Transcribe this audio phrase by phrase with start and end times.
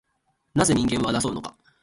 [0.55, 1.55] なぜ人間は争うのか